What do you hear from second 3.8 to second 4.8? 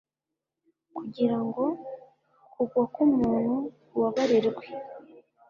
kubabarirwe.